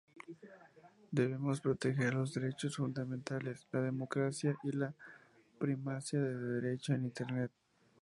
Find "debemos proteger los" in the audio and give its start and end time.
1.11-2.33